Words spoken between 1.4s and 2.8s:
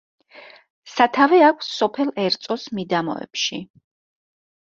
აქვს სოფელ ერწოს